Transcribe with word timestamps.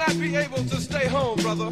not 0.00 0.18
be 0.18 0.34
able 0.34 0.64
to 0.64 0.76
stay 0.80 1.06
home, 1.08 1.36
brother. 1.40 1.70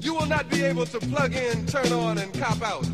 You 0.00 0.14
will 0.14 0.26
not 0.26 0.50
be 0.50 0.64
able 0.64 0.84
to 0.86 0.98
plug 0.98 1.32
in, 1.32 1.64
turn 1.66 1.92
on, 1.92 2.18
and 2.18 2.34
cop 2.34 2.60
out. 2.60 2.84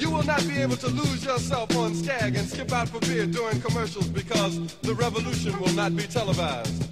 You 0.00 0.10
will 0.10 0.22
not 0.22 0.40
be 0.48 0.56
able 0.56 0.76
to 0.76 0.86
lose 0.88 1.22
yourself 1.22 1.76
on 1.76 1.94
Skag 1.94 2.34
and 2.34 2.48
skip 2.48 2.72
out 2.72 2.88
for 2.88 2.98
beer 3.00 3.26
during 3.26 3.60
commercials 3.60 4.08
because 4.08 4.74
the 4.78 4.94
revolution 4.94 5.60
will 5.60 5.74
not 5.74 5.94
be 5.94 6.04
televised. 6.04 6.88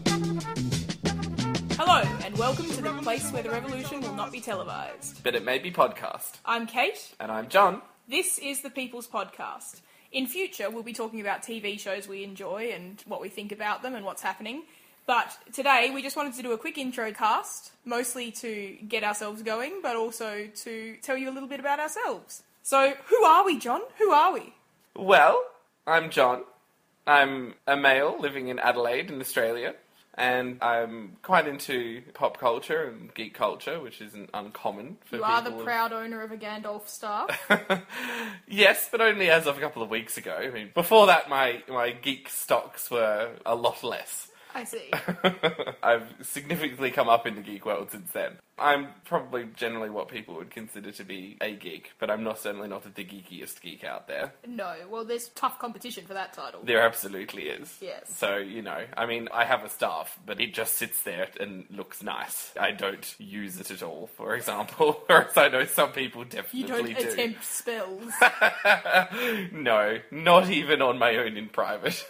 Hello, 1.79 2.03
and 2.23 2.37
welcome 2.37 2.67
to 2.67 2.83
the 2.83 2.93
place 3.01 3.33
where 3.33 3.43
the 3.43 3.51
revolution 3.51 4.03
will 4.03 4.15
not 4.15 4.31
be 4.31 4.43
televised. 4.43 5.25
But 5.25 5.35
it 5.35 5.47
may 5.47 5.59
be 5.59 5.71
podcast. 5.71 6.33
I'm 6.45 6.67
Kate. 6.67 7.15
And 7.19 7.33
I'm 7.33 7.49
John. 7.49 7.81
This 8.07 8.39
is 8.39 8.61
the 8.61 8.69
People's 8.69 9.09
Podcast. 9.09 9.81
In 10.13 10.27
future, 10.27 10.69
we'll 10.71 10.83
be 10.83 10.93
talking 10.93 11.21
about 11.21 11.43
TV 11.43 11.79
shows 11.79 12.09
we 12.09 12.25
enjoy 12.25 12.73
and 12.75 13.01
what 13.07 13.21
we 13.21 13.29
think 13.29 13.53
about 13.53 13.83
them 13.83 13.95
and 13.95 14.05
what's 14.05 14.23
happening. 14.23 14.63
But 15.07 15.37
today, 15.53 15.91
we 15.95 16.03
just 16.03 16.17
wanted 16.17 16.35
to 16.35 16.43
do 16.43 16.53
a 16.53 16.59
quick 16.59 16.79
intro 16.79 17.13
cast, 17.13 17.73
mostly 17.85 18.33
to 18.33 18.77
get 18.89 19.05
ourselves 19.05 19.43
going, 19.43 19.81
but 19.83 19.97
also 19.97 20.49
to 20.65 20.97
tell 21.03 21.17
you 21.17 21.31
a 21.31 21.33
little 21.33 21.49
bit 21.49 21.61
about 21.61 21.79
ourselves. 21.79 22.43
So, 22.63 22.95
who 23.07 23.25
are 23.25 23.45
we, 23.45 23.59
John? 23.59 23.81
Who 23.99 24.11
are 24.11 24.33
we? 24.33 24.53
Well, 24.97 25.43
I'm 25.87 26.11
John. 26.11 26.43
I'm 27.07 27.55
a 27.67 27.77
male 27.77 28.17
living 28.21 28.49
in 28.49 28.59
Adelaide 28.59 29.11
in 29.11 29.21
Australia. 29.21 29.75
And 30.21 30.63
I'm 30.63 31.17
quite 31.23 31.49
into 31.49 32.03
pop 32.13 32.39
culture 32.39 32.85
and 32.85 33.13
geek 33.15 33.33
culture, 33.33 33.81
which 33.81 34.03
isn't 34.03 34.29
uncommon 34.35 34.99
for 35.07 35.17
You 35.17 35.25
are 35.25 35.41
the 35.41 35.57
of- 35.57 35.65
proud 35.65 35.95
owner 35.95 36.21
of 36.21 36.31
a 36.31 36.37
Gandalf 36.37 36.87
staff. 36.89 37.29
yes, 38.47 38.89
but 38.93 39.01
only 39.01 39.31
as 39.31 39.47
of 39.47 39.57
a 39.57 39.61
couple 39.61 39.83
of 39.83 39.89
weeks 39.89 40.19
ago. 40.19 40.37
I 40.39 40.51
mean, 40.51 40.71
before 40.75 41.07
that, 41.07 41.31
my, 41.31 41.63
my 41.69 41.91
geek 41.93 42.29
stocks 42.29 42.91
were 42.91 43.31
a 43.47 43.55
lot 43.55 43.83
less. 43.83 44.30
I 44.55 44.65
see. 44.65 44.91
I've 45.83 46.13
significantly 46.23 46.91
come 46.91 47.09
up 47.09 47.27
in 47.27 47.35
the 47.37 47.41
geek 47.43 47.65
world 47.65 47.91
since 47.91 48.11
then. 48.13 48.33
I'm 48.59 48.89
probably 49.07 49.47
generally 49.57 49.89
what 49.89 50.09
people 50.09 50.35
would 50.35 50.51
consider 50.51 50.91
to 50.93 51.05
be 51.05 51.39
a 51.41 51.55
geek, 51.55 51.93
but 51.99 52.11
I'm 52.11 52.23
not 52.23 52.39
certainly 52.39 52.69
not 52.69 52.83
the 52.83 53.05
geekiest 53.05 53.63
geek 53.63 53.85
out 53.85 54.07
there. 54.07 54.35
No, 54.47 54.75
well, 54.91 55.05
there's 55.05 55.29
tough 55.29 55.59
competition 55.59 56.05
for 56.05 56.13
that 56.13 56.35
title. 56.35 56.61
There 56.63 56.83
absolutely 56.83 57.45
is. 57.45 57.75
Yes. 57.81 58.15
So, 58.15 58.37
you 58.37 58.61
know, 58.61 58.85
I 58.97 59.07
mean, 59.07 59.29
I 59.33 59.47
have 59.47 59.65
a 59.65 59.71
staff, 59.71 60.19
but 60.27 60.41
it 60.43 60.53
just 60.53 60.75
sits 60.77 61.03
there 61.05 61.29
and 61.41 61.65
looks 61.71 62.03
nice. 62.03 62.53
I 62.61 62.73
don't 62.73 63.15
use 63.19 63.59
it 63.59 63.71
at 63.71 63.83
all, 63.83 64.11
for 64.17 64.35
example, 64.35 65.03
whereas 65.07 65.35
I 65.39 65.49
know 65.49 65.65
some 65.65 65.93
people 65.93 66.25
definitely 66.25 66.61
You 66.61 66.67
don't 66.67 66.85
do. 66.87 67.09
attempt 67.09 67.45
spells. 67.45 68.13
no, 69.53 69.99
not 70.11 70.51
even 70.51 70.83
on 70.83 70.99
my 70.99 71.17
own 71.17 71.39
in 71.39 71.49
private. 71.49 72.05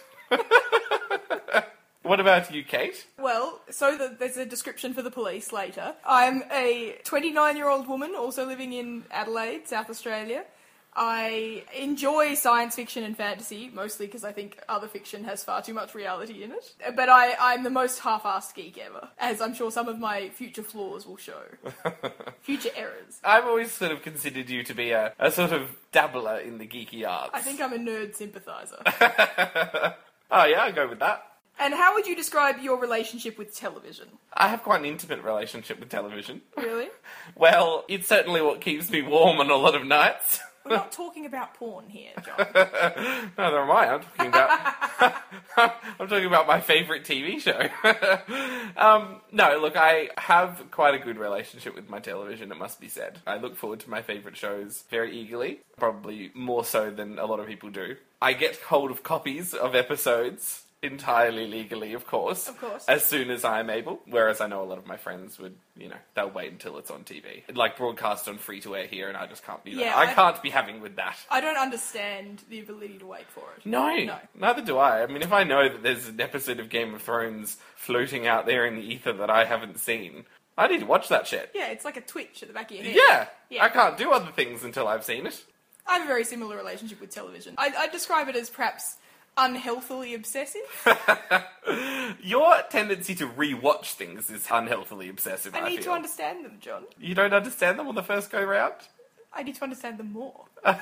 What 2.11 2.19
about 2.19 2.53
you, 2.53 2.61
Kate? 2.61 3.07
Well, 3.17 3.61
so 3.69 3.97
the, 3.97 4.13
there's 4.19 4.35
a 4.35 4.45
description 4.45 4.93
for 4.93 5.01
the 5.01 5.09
police 5.09 5.53
later. 5.53 5.95
I'm 6.05 6.43
a 6.51 6.97
29 7.05 7.55
year 7.55 7.69
old 7.69 7.87
woman, 7.87 8.15
also 8.15 8.45
living 8.45 8.73
in 8.73 9.05
Adelaide, 9.11 9.69
South 9.69 9.89
Australia. 9.89 10.43
I 10.93 11.63
enjoy 11.73 12.33
science 12.33 12.75
fiction 12.75 13.05
and 13.05 13.15
fantasy, 13.15 13.71
mostly 13.73 14.07
because 14.07 14.25
I 14.25 14.33
think 14.33 14.59
other 14.67 14.89
fiction 14.89 15.23
has 15.23 15.41
far 15.45 15.61
too 15.61 15.73
much 15.73 15.95
reality 15.95 16.43
in 16.43 16.51
it. 16.51 16.75
But 16.97 17.07
I, 17.07 17.33
I'm 17.39 17.63
the 17.63 17.69
most 17.69 17.99
half 17.99 18.23
assed 18.23 18.55
geek 18.55 18.77
ever, 18.77 19.07
as 19.17 19.39
I'm 19.39 19.53
sure 19.53 19.71
some 19.71 19.87
of 19.87 19.97
my 19.97 20.27
future 20.31 20.63
flaws 20.63 21.07
will 21.07 21.15
show. 21.15 21.43
future 22.41 22.71
errors. 22.75 23.21
I've 23.23 23.45
always 23.45 23.71
sort 23.71 23.93
of 23.93 24.01
considered 24.01 24.49
you 24.49 24.65
to 24.65 24.73
be 24.73 24.91
a, 24.91 25.13
a 25.17 25.31
sort 25.31 25.53
of 25.53 25.77
dabbler 25.93 26.39
in 26.39 26.57
the 26.57 26.67
geeky 26.67 27.07
arts. 27.07 27.31
I 27.33 27.39
think 27.39 27.61
I'm 27.61 27.71
a 27.71 27.77
nerd 27.77 28.15
sympathizer. 28.15 28.83
Oh, 30.33 30.45
yeah, 30.45 30.63
I 30.63 30.71
go 30.71 30.87
with 30.87 30.99
that. 30.99 31.23
And 31.61 31.73
how 31.75 31.93
would 31.93 32.07
you 32.07 32.15
describe 32.15 32.59
your 32.59 32.79
relationship 32.79 33.37
with 33.37 33.55
television? 33.55 34.07
I 34.33 34.47
have 34.47 34.63
quite 34.63 34.79
an 34.79 34.85
intimate 34.85 35.23
relationship 35.23 35.79
with 35.79 35.89
television. 35.89 36.41
Really? 36.57 36.89
Well, 37.35 37.85
it's 37.87 38.07
certainly 38.07 38.41
what 38.41 38.61
keeps 38.61 38.89
me 38.89 39.01
warm 39.01 39.39
on 39.39 39.49
a 39.49 39.55
lot 39.55 39.75
of 39.75 39.85
nights. 39.85 40.39
We're 40.65 40.75
not 40.75 40.91
talking 41.01 41.25
about 41.25 41.53
porn 41.53 41.87
here, 41.87 42.11
John. 42.25 42.47
Neither 43.37 43.59
am 43.59 43.71
I. 43.71 43.87
I'm 43.87 44.01
talking 44.01 44.27
about. 44.27 45.15
I'm 45.99 46.07
talking 46.07 46.25
about 46.25 46.47
my 46.47 46.59
favourite 46.59 47.03
TV 47.03 47.39
show. 47.39 47.59
um, 48.75 49.21
no, 49.31 49.57
look, 49.59 49.75
I 49.77 50.09
have 50.17 50.63
quite 50.71 50.93
a 50.93 50.99
good 50.99 51.17
relationship 51.17 51.75
with 51.75 51.89
my 51.89 51.99
television. 51.99 52.51
It 52.51 52.57
must 52.57 52.81
be 52.81 52.89
said. 52.89 53.19
I 53.25 53.37
look 53.37 53.55
forward 53.55 53.79
to 53.81 53.89
my 53.89 54.01
favourite 54.01 54.35
shows 54.35 54.83
very 54.89 55.15
eagerly, 55.15 55.61
probably 55.77 56.31
more 56.33 56.65
so 56.65 56.91
than 56.91 57.17
a 57.17 57.25
lot 57.25 57.39
of 57.39 57.47
people 57.47 57.69
do. 57.69 57.95
I 58.21 58.33
get 58.33 58.57
hold 58.57 58.91
of 58.91 59.03
copies 59.03 59.53
of 59.53 59.73
episodes 59.73 60.63
entirely 60.83 61.47
legally, 61.47 61.93
of 61.93 62.07
course. 62.07 62.47
Of 62.47 62.59
course. 62.59 62.85
As 62.87 63.05
soon 63.05 63.29
as 63.29 63.45
I'm 63.45 63.69
able. 63.69 63.99
Whereas 64.07 64.41
I 64.41 64.47
know 64.47 64.63
a 64.63 64.65
lot 64.65 64.77
of 64.77 64.87
my 64.87 64.97
friends 64.97 65.37
would, 65.39 65.55
you 65.77 65.89
know, 65.89 65.95
they'll 66.15 66.29
wait 66.29 66.51
until 66.51 66.77
it's 66.77 66.89
on 66.89 67.03
TV. 67.03 67.43
Like 67.55 67.77
broadcast 67.77 68.27
on 68.27 68.37
free 68.37 68.61
to 68.61 68.75
air 68.75 68.87
here, 68.87 69.07
and 69.07 69.15
I 69.15 69.27
just 69.27 69.45
can't 69.45 69.63
be 69.63 69.75
that. 69.75 69.79
Yeah, 69.81 69.95
I 69.95 70.03
I- 70.11 70.13
can't 70.13 70.41
be 70.41 70.49
having 70.49 70.81
with 70.81 70.95
that. 70.95 71.17
I 71.29 71.39
don't 71.41 71.57
understand 71.57 72.41
the 72.49 72.59
ability 72.59 72.97
to 72.99 73.05
wait 73.05 73.27
for 73.29 73.43
it. 73.57 73.65
No, 73.65 73.95
No. 73.95 74.17
neither 74.35 74.61
do 74.63 74.77
I. 74.77 75.03
I 75.03 75.07
mean, 75.07 75.21
if 75.21 75.31
I 75.33 75.43
know 75.43 75.69
that 75.69 75.83
there's 75.83 76.07
an 76.07 76.19
episode 76.19 76.59
of 76.59 76.69
Game 76.69 76.93
of 76.93 77.01
Thrones 77.01 77.57
floating 77.75 78.25
out 78.27 78.45
there 78.45 78.65
in 78.65 78.75
the 78.75 78.81
ether 78.81 79.13
that 79.13 79.29
I 79.29 79.45
haven't 79.45 79.79
seen, 79.79 80.25
I 80.57 80.67
need 80.67 80.79
to 80.79 80.85
watch 80.85 81.09
that 81.09 81.27
shit. 81.27 81.51
Yeah, 81.53 81.67
it's 81.67 81.85
like 81.85 81.97
a 81.97 82.01
twitch 82.01 82.41
at 82.41 82.47
the 82.47 82.53
back 82.53 82.71
of 82.71 82.77
your 82.77 82.85
head. 82.85 82.95
Yeah, 82.95 83.27
Yeah. 83.49 83.63
I 83.65 83.69
can't 83.69 83.97
do 83.97 84.11
other 84.11 84.31
things 84.31 84.63
until 84.63 84.87
I've 84.87 85.03
seen 85.05 85.25
it. 85.27 85.43
I 85.87 85.93
have 85.93 86.03
a 86.03 86.07
very 86.07 86.23
similar 86.23 86.55
relationship 86.57 87.01
with 87.01 87.09
television. 87.09 87.55
I, 87.57 87.71
I'd 87.77 87.91
describe 87.91 88.27
it 88.29 88.35
as 88.35 88.49
perhaps 88.49 88.95
unhealthily 89.41 90.13
obsessive. 90.13 90.61
Your 92.21 92.61
tendency 92.69 93.15
to 93.15 93.27
rewatch 93.27 93.93
things 93.93 94.29
is 94.29 94.47
unhealthily 94.51 95.09
obsessive. 95.09 95.55
I, 95.55 95.59
I 95.59 95.69
need 95.69 95.77
feel. 95.77 95.85
to 95.85 95.91
understand 95.91 96.45
them, 96.45 96.57
John. 96.59 96.83
You 96.99 97.15
don't 97.15 97.33
understand 97.33 97.79
them 97.79 97.87
on 97.87 97.95
the 97.95 98.03
first 98.03 98.31
go 98.31 98.41
round. 98.43 98.75
I 99.33 99.43
need 99.43 99.55
to 99.55 99.63
understand 99.63 99.97
them 99.97 100.11
more. 100.11 100.45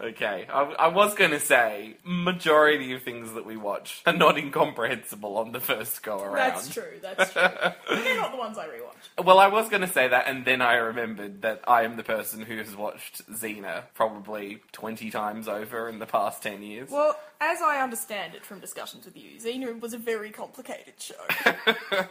Okay, 0.00 0.46
I, 0.52 0.62
I 0.62 0.88
was 0.88 1.14
going 1.14 1.30
to 1.30 1.40
say 1.40 1.96
majority 2.04 2.92
of 2.92 3.02
things 3.02 3.32
that 3.32 3.46
we 3.46 3.56
watch 3.56 4.02
are 4.04 4.12
not 4.12 4.36
incomprehensible 4.36 5.38
on 5.38 5.52
the 5.52 5.60
first 5.60 6.02
go 6.02 6.22
around. 6.22 6.34
That's 6.34 6.68
true, 6.68 6.98
that's 7.00 7.32
true. 7.32 7.42
They're 7.88 8.16
not 8.16 8.32
the 8.32 8.36
ones 8.36 8.58
I 8.58 8.66
rewatch. 8.66 9.24
Well, 9.24 9.38
I 9.38 9.46
was 9.46 9.70
going 9.70 9.80
to 9.80 9.88
say 9.88 10.08
that, 10.08 10.28
and 10.28 10.44
then 10.44 10.60
I 10.60 10.74
remembered 10.74 11.40
that 11.40 11.62
I 11.66 11.84
am 11.84 11.96
the 11.96 12.02
person 12.02 12.42
who 12.42 12.58
has 12.58 12.76
watched 12.76 13.26
Xena 13.32 13.84
probably 13.94 14.60
20 14.72 15.10
times 15.10 15.48
over 15.48 15.88
in 15.88 16.00
the 16.00 16.06
past 16.06 16.42
10 16.42 16.62
years. 16.62 16.90
Well, 16.90 17.18
as 17.44 17.60
I 17.60 17.80
understand 17.80 18.34
it 18.34 18.44
from 18.44 18.60
discussions 18.60 19.04
with 19.04 19.16
you, 19.16 19.38
Xena 19.38 19.78
was 19.80 19.92
a 19.92 19.98
very 19.98 20.30
complicated 20.30 20.94
show. 20.98 21.14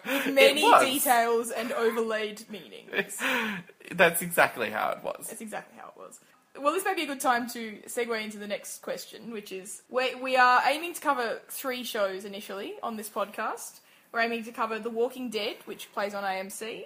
with 0.06 0.34
many 0.34 0.62
details 0.80 1.52
and 1.52 1.72
overlaid 1.72 2.44
meanings. 2.50 3.20
That's 3.92 4.22
exactly 4.22 4.70
how 4.70 4.92
it 4.92 5.04
was. 5.04 5.28
That's 5.28 5.42
exactly 5.42 5.78
how 5.80 5.90
it 5.90 5.98
was. 5.98 6.20
Well, 6.60 6.74
this 6.74 6.86
may 6.86 6.94
be 6.94 7.04
a 7.04 7.08
good 7.08 7.20
time 7.20 7.50
to 7.50 7.80
segue 7.88 8.24
into 8.24 8.38
the 8.38 8.48
next 8.48 8.84
question, 8.84 9.32
which 9.32 9.52
is 9.52 9.82
we, 9.90 10.14
we 10.16 10.38
are 10.38 10.62
aiming 10.68 10.94
to 10.94 11.02
cover 11.02 11.42
three 11.50 11.84
shows 11.84 12.26
initially 12.26 12.74
on 12.84 12.96
this 12.96 13.10
podcast. 13.10 13.80
We're 14.12 14.22
aiming 14.22 14.44
to 14.44 14.52
cover 14.52 14.78
The 14.78 14.92
Walking 14.92 15.32
Dead, 15.32 15.58
which 15.66 15.92
plays 15.94 16.14
on 16.14 16.24
AMC. 16.24 16.86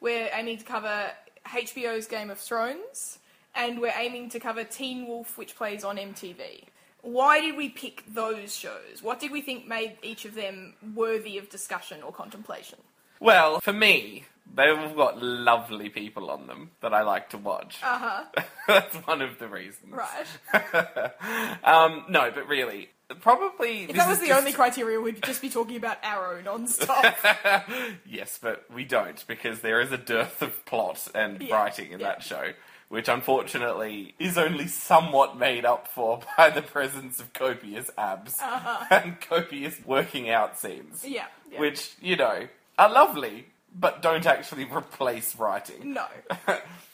We're 0.00 0.28
aiming 0.34 0.58
to 0.58 0.64
cover 0.64 1.10
HBO's 1.46 2.06
Game 2.06 2.28
of 2.28 2.38
Thrones. 2.38 3.18
And 3.54 3.80
we're 3.80 3.94
aiming 3.96 4.28
to 4.30 4.38
cover 4.38 4.64
Teen 4.64 5.06
Wolf, 5.06 5.38
which 5.38 5.56
plays 5.56 5.82
on 5.82 5.96
MTV. 5.96 6.64
Why 7.06 7.40
did 7.40 7.56
we 7.56 7.68
pick 7.68 8.02
those 8.12 8.54
shows? 8.56 9.00
What 9.00 9.20
did 9.20 9.30
we 9.30 9.40
think 9.40 9.68
made 9.68 9.96
each 10.02 10.24
of 10.24 10.34
them 10.34 10.74
worthy 10.94 11.38
of 11.38 11.48
discussion 11.48 12.02
or 12.02 12.10
contemplation? 12.12 12.80
Well, 13.20 13.60
for 13.60 13.72
me, 13.72 14.24
they've 14.54 14.76
all 14.76 14.92
got 14.94 15.22
lovely 15.22 15.88
people 15.88 16.30
on 16.30 16.48
them 16.48 16.72
that 16.82 16.92
I 16.92 17.02
like 17.02 17.30
to 17.30 17.38
watch. 17.38 17.78
Uh 17.82 17.98
huh. 17.98 18.42
That's 18.66 18.96
one 19.06 19.22
of 19.22 19.38
the 19.38 19.46
reasons. 19.48 19.92
Right. 19.94 20.26
Um, 21.64 22.04
no, 22.08 22.30
but 22.34 22.48
really, 22.48 22.88
probably. 23.20 23.84
If 23.84 23.96
that 23.96 24.08
was 24.08 24.18
the 24.18 24.28
just- 24.28 24.38
only 24.40 24.52
criteria, 24.52 25.00
we'd 25.00 25.22
just 25.22 25.40
be 25.42 25.48
talking 25.48 25.76
about 25.76 25.98
Arrow 26.02 26.40
non-stop. 26.42 27.16
yes, 28.06 28.38
but 28.42 28.64
we 28.74 28.84
don't 28.84 29.24
because 29.26 29.60
there 29.60 29.80
is 29.80 29.92
a 29.92 29.98
dearth 29.98 30.42
of 30.42 30.64
plot 30.66 31.06
and 31.14 31.40
Yeah, 31.40 31.54
writing 31.54 31.92
in 31.92 32.00
yeah. 32.00 32.08
that 32.08 32.22
show, 32.22 32.50
which 32.88 33.08
unfortunately 33.08 34.14
is 34.18 34.38
only 34.38 34.66
somewhat 34.68 35.36
made 35.38 35.64
up 35.64 35.88
for 35.88 36.20
by 36.38 36.50
the 36.50 36.62
presence 36.62 37.20
of 37.20 37.32
copious 37.32 37.90
abs 37.98 38.40
and 38.90 39.20
copious 39.20 39.76
working 39.84 40.30
out 40.30 40.58
scenes. 40.58 41.04
Uh-huh. 41.04 41.08
yeah, 41.14 41.26
yeah. 41.50 41.60
Which, 41.60 41.94
you 42.00 42.16
know, 42.16 42.48
are 42.78 42.92
lovely, 42.92 43.46
but 43.78 44.02
don't 44.02 44.24
actually 44.26 44.64
replace 44.72 45.36
writing. 45.36 45.94
no. 45.94 46.06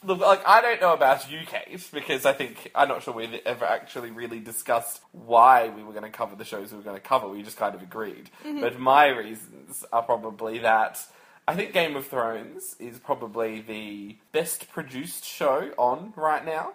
Look, 0.05 0.19
like 0.19 0.43
I 0.45 0.61
don't 0.61 0.81
know 0.81 0.95
about 0.95 1.31
you, 1.31 1.41
Kate, 1.47 1.89
because 1.93 2.27
I 2.27 2.33
think 2.33 2.73
I'm 2.75 2.89
not 2.89 3.05
sure 3.05 3.15
we've 3.15 3.41
ever 3.47 3.65
actually 3.65 4.11
really 4.11 4.41
discussed 4.41 5.01
why 5.13 5.69
we 5.69 5.85
were 5.85 5.93
going 5.93 6.03
to 6.03 6.11
cover 6.11 6.35
the 6.35 6.45
shows 6.45 6.73
we 6.73 6.79
were 6.79 6.83
going 6.83 6.97
to 6.97 7.01
cover. 7.01 7.29
We 7.29 7.43
just 7.45 7.57
kind 7.57 7.73
of 7.75 7.83
agreed. 7.83 8.29
But 8.43 8.81
my 8.81 9.07
reasons 9.07 9.85
are 9.93 10.03
probably 10.03 10.59
that 10.61 10.99
I 11.47 11.55
think 11.55 11.73
Game 11.73 11.97
of 11.97 12.07
Thrones 12.07 12.77
is 12.79 12.99
probably 12.99 13.61
the 13.61 14.17
best 14.31 14.71
produced 14.71 15.25
show 15.25 15.73
on 15.77 16.13
right 16.17 16.45
now. 16.45 16.75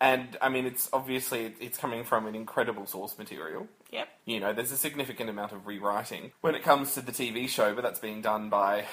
And 0.00 0.36
I 0.40 0.48
mean, 0.48 0.66
it's 0.66 0.88
obviously 0.92 1.54
it's 1.60 1.78
coming 1.78 2.04
from 2.04 2.26
an 2.26 2.34
incredible 2.34 2.86
source 2.86 3.16
material. 3.18 3.68
Yep. 3.90 4.08
You 4.24 4.40
know, 4.40 4.52
there's 4.52 4.72
a 4.72 4.76
significant 4.76 5.30
amount 5.30 5.52
of 5.52 5.66
rewriting 5.66 6.32
when 6.40 6.54
it 6.54 6.62
comes 6.62 6.94
to 6.94 7.00
the 7.00 7.12
TV 7.12 7.48
show, 7.48 7.74
but 7.74 7.82
that's 7.82 8.00
being 8.00 8.20
done 8.20 8.48
by 8.48 8.84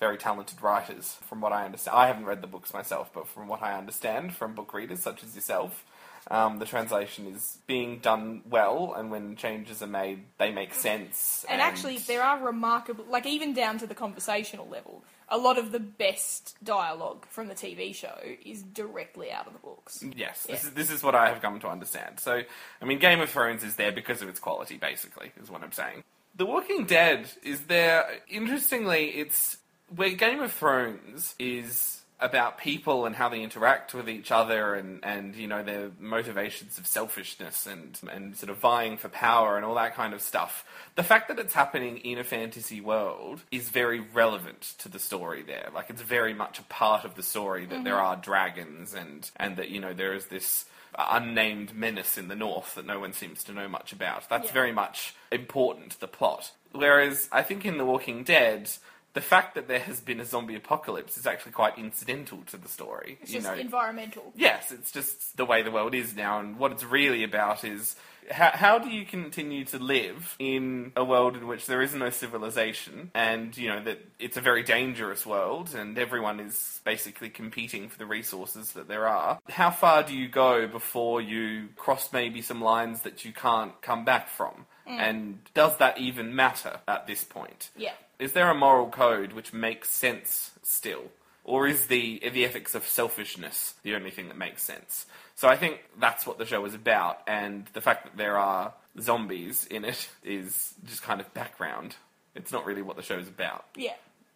very 0.00 0.16
talented 0.16 0.60
writers, 0.62 1.16
from 1.28 1.40
what 1.40 1.52
I 1.52 1.64
understand. 1.64 1.96
I 1.96 2.06
haven't 2.08 2.24
read 2.24 2.40
the 2.40 2.48
books 2.48 2.74
myself, 2.74 3.10
but 3.14 3.28
from 3.28 3.46
what 3.46 3.62
I 3.62 3.78
understand 3.78 4.34
from 4.34 4.54
book 4.54 4.74
readers 4.74 5.00
such 5.00 5.22
as 5.22 5.34
yourself, 5.34 5.84
um, 6.30 6.58
the 6.58 6.64
translation 6.64 7.26
is 7.26 7.58
being 7.66 7.98
done 7.98 8.42
well, 8.48 8.94
and 8.96 9.10
when 9.10 9.36
changes 9.36 9.82
are 9.82 9.88
made, 9.88 10.20
they 10.38 10.52
make 10.52 10.72
sense. 10.72 11.44
And 11.48 11.60
actually, 11.60 11.98
there 11.98 12.22
are 12.22 12.44
remarkable, 12.44 13.04
like 13.08 13.26
even 13.26 13.52
down 13.52 13.78
to 13.78 13.86
the 13.86 13.94
conversational 13.94 14.68
level, 14.68 15.02
a 15.28 15.38
lot 15.38 15.58
of 15.58 15.72
the 15.72 15.80
best 15.80 16.56
dialogue 16.62 17.26
from 17.28 17.48
the 17.48 17.54
TV 17.54 17.94
show 17.94 18.16
is 18.44 18.62
directly 18.62 19.32
out 19.32 19.46
of 19.46 19.52
the 19.52 19.58
books. 19.58 20.04
Yes, 20.14 20.44
this 20.44 20.64
is 20.64 20.70
this 20.72 20.90
is 20.90 21.02
what 21.02 21.14
I 21.14 21.28
have 21.28 21.42
come 21.42 21.58
to 21.60 21.68
understand. 21.68 22.20
So, 22.20 22.42
I 22.80 22.84
mean, 22.84 22.98
Game 22.98 23.20
of 23.20 23.30
Thrones 23.30 23.64
is 23.64 23.76
there 23.76 23.92
because 23.92 24.22
of 24.22 24.28
its 24.28 24.38
quality, 24.38 24.76
basically, 24.76 25.32
is 25.42 25.50
what 25.50 25.62
I'm 25.62 25.72
saying. 25.72 26.04
The 26.36 26.46
Walking 26.46 26.86
Dead 26.86 27.30
is 27.42 27.62
there. 27.62 28.20
Interestingly, 28.28 29.08
it's 29.08 29.56
where 29.94 30.10
Game 30.10 30.40
of 30.40 30.52
Thrones 30.52 31.34
is 31.38 32.01
about 32.22 32.58
people 32.58 33.04
and 33.04 33.16
how 33.16 33.28
they 33.28 33.42
interact 33.42 33.92
with 33.92 34.08
each 34.08 34.30
other 34.30 34.74
and, 34.74 35.00
and 35.02 35.34
you 35.34 35.46
know 35.46 35.62
their 35.62 35.90
motivations 35.98 36.78
of 36.78 36.86
selfishness 36.86 37.66
and 37.66 37.98
and 38.10 38.36
sort 38.36 38.48
of 38.50 38.58
vying 38.58 38.96
for 38.96 39.08
power 39.08 39.56
and 39.56 39.64
all 39.64 39.74
that 39.74 39.94
kind 39.94 40.14
of 40.14 40.22
stuff. 40.22 40.64
The 40.94 41.02
fact 41.02 41.28
that 41.28 41.38
it's 41.38 41.54
happening 41.54 41.98
in 41.98 42.18
a 42.18 42.24
fantasy 42.24 42.80
world 42.80 43.42
is 43.50 43.68
very 43.68 44.00
relevant 44.00 44.74
to 44.78 44.88
the 44.88 44.98
story 44.98 45.42
there. 45.42 45.68
Like 45.74 45.90
it's 45.90 46.02
very 46.02 46.32
much 46.32 46.58
a 46.58 46.64
part 46.64 47.04
of 47.04 47.16
the 47.16 47.22
story 47.22 47.66
that 47.66 47.84
there 47.84 47.94
mm-hmm. 47.94 48.06
are 48.06 48.16
dragons 48.16 48.94
and 48.94 49.30
and 49.36 49.56
that 49.56 49.68
you 49.68 49.80
know 49.80 49.92
there 49.92 50.14
is 50.14 50.26
this 50.26 50.66
unnamed 50.96 51.74
menace 51.74 52.18
in 52.18 52.28
the 52.28 52.36
north 52.36 52.74
that 52.74 52.86
no 52.86 53.00
one 53.00 53.12
seems 53.12 53.42
to 53.44 53.52
know 53.52 53.68
much 53.68 53.92
about. 53.92 54.28
That's 54.28 54.48
Yeah. 54.48 54.52
very 54.52 54.72
much 54.72 55.14
important 55.30 55.92
to 55.92 56.00
the 56.00 56.08
plot. 56.08 56.52
Whereas 56.72 57.28
I 57.32 57.42
think 57.42 57.64
in 57.64 57.78
The 57.78 57.84
Walking 57.84 58.24
Dead, 58.24 58.70
the 59.14 59.20
fact 59.20 59.54
that 59.54 59.68
there 59.68 59.80
has 59.80 60.00
been 60.00 60.20
a 60.20 60.24
zombie 60.24 60.54
apocalypse 60.56 61.18
is 61.18 61.26
actually 61.26 61.52
quite 61.52 61.78
incidental 61.78 62.38
to 62.46 62.56
the 62.56 62.68
story. 62.68 63.18
It's 63.20 63.32
you 63.32 63.40
just 63.40 63.50
know, 63.50 63.58
environmental. 63.58 64.32
yes, 64.34 64.72
it's 64.72 64.90
just 64.90 65.36
the 65.36 65.44
way 65.44 65.62
the 65.62 65.70
world 65.70 65.94
is 65.94 66.14
now, 66.16 66.40
and 66.40 66.58
what 66.58 66.72
it's 66.72 66.84
really 66.84 67.24
about 67.24 67.64
is 67.64 67.96
how, 68.30 68.50
how 68.52 68.78
do 68.78 68.88
you 68.88 69.04
continue 69.04 69.64
to 69.66 69.78
live 69.78 70.36
in 70.38 70.92
a 70.96 71.04
world 71.04 71.36
in 71.36 71.46
which 71.46 71.66
there 71.66 71.82
is 71.82 71.94
no 71.94 72.10
civilization, 72.10 73.10
and 73.14 73.56
you 73.56 73.68
know 73.68 73.82
that 73.82 73.98
it's 74.18 74.36
a 74.36 74.40
very 74.40 74.62
dangerous 74.62 75.26
world, 75.26 75.74
and 75.74 75.98
everyone 75.98 76.40
is 76.40 76.80
basically 76.84 77.28
competing 77.28 77.88
for 77.88 77.98
the 77.98 78.06
resources 78.06 78.72
that 78.72 78.88
there 78.88 79.06
are. 79.06 79.38
How 79.48 79.70
far 79.70 80.02
do 80.02 80.14
you 80.14 80.28
go 80.28 80.66
before 80.66 81.20
you 81.20 81.68
cross 81.76 82.12
maybe 82.12 82.42
some 82.42 82.60
lines 82.60 83.02
that 83.02 83.24
you 83.24 83.32
can't 83.32 83.80
come 83.82 84.04
back 84.04 84.28
from? 84.28 84.66
Mm. 84.88 84.98
And 84.98 85.38
does 85.54 85.76
that 85.78 85.98
even 85.98 86.34
matter 86.34 86.80
at 86.88 87.06
this 87.06 87.24
point? 87.24 87.70
Yeah. 87.76 87.92
Is 88.18 88.32
there 88.32 88.50
a 88.50 88.54
moral 88.54 88.88
code 88.88 89.32
which 89.32 89.52
makes 89.52 89.90
sense 89.90 90.52
still? 90.62 91.10
Or 91.44 91.66
is 91.66 91.86
the 91.86 92.20
the 92.32 92.44
ethics 92.44 92.74
of 92.74 92.86
selfishness 92.86 93.74
the 93.82 93.94
only 93.94 94.10
thing 94.10 94.28
that 94.28 94.36
makes 94.36 94.62
sense? 94.62 95.06
So 95.34 95.48
I 95.48 95.56
think 95.56 95.80
that's 95.98 96.26
what 96.26 96.38
the 96.38 96.46
show 96.46 96.64
is 96.64 96.74
about, 96.74 97.20
and 97.26 97.66
the 97.72 97.80
fact 97.80 98.04
that 98.04 98.16
there 98.16 98.38
are 98.38 98.74
zombies 99.00 99.66
in 99.66 99.84
it 99.84 100.08
is 100.22 100.74
just 100.84 101.02
kind 101.02 101.20
of 101.20 101.32
background. 101.34 101.96
It's 102.34 102.52
not 102.52 102.64
really 102.64 102.82
what 102.82 102.96
the 102.96 103.02
show's 103.02 103.28
about. 103.28 103.64
Yeah. 103.76 103.94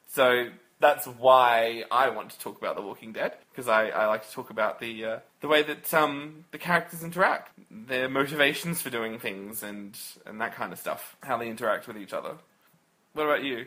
So 0.08 0.48
that's 0.80 1.06
why 1.06 1.84
I 1.90 2.10
want 2.10 2.30
to 2.30 2.38
talk 2.38 2.58
about 2.58 2.76
The 2.76 2.82
Walking 2.82 3.12
Dead 3.12 3.34
because 3.50 3.68
I, 3.68 3.88
I 3.88 4.06
like 4.06 4.26
to 4.26 4.32
talk 4.32 4.50
about 4.50 4.80
the 4.80 5.04
uh, 5.04 5.18
the 5.40 5.48
way 5.48 5.62
that 5.62 5.92
um, 5.94 6.44
the 6.50 6.58
characters 6.58 7.02
interact, 7.02 7.52
their 7.70 8.08
motivations 8.08 8.82
for 8.82 8.90
doing 8.90 9.18
things, 9.18 9.62
and 9.62 9.98
and 10.26 10.40
that 10.40 10.54
kind 10.54 10.72
of 10.72 10.78
stuff, 10.78 11.16
how 11.22 11.38
they 11.38 11.48
interact 11.48 11.86
with 11.86 11.96
each 11.96 12.12
other. 12.12 12.34
What 13.14 13.24
about 13.24 13.44
you? 13.44 13.66